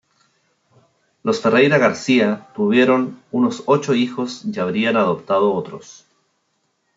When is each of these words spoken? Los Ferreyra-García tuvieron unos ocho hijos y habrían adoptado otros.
Los 1.21 1.41
Ferreyra-García 1.43 2.47
tuvieron 2.55 3.21
unos 3.29 3.61
ocho 3.67 3.93
hijos 3.93 4.41
y 4.45 4.59
habrían 4.59 4.97
adoptado 4.97 5.53
otros. 5.53 6.07